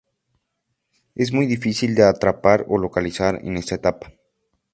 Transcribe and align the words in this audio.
Es 1.13 1.31
muy 1.31 1.45
difícil 1.45 1.93
de 1.93 2.01
atrapar 2.03 2.65
o 2.67 2.79
localizar 2.79 3.35
en 3.45 3.55
esta 3.57 3.75
etapa. 3.75 4.11